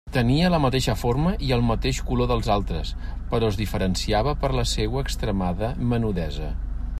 Tenia 0.15 0.47
la 0.51 0.59
mateixa 0.61 0.93
forma 1.01 1.33
i 1.47 1.51
el 1.57 1.65
mateix 1.67 1.99
color 2.07 2.29
dels 2.31 2.49
altres, 2.55 2.95
però 3.35 3.51
es 3.53 3.59
diferenciava 3.61 4.35
per 4.45 4.51
la 4.61 4.65
seua 4.71 5.05
extremada 5.07 5.71
menudesa. 5.93 6.51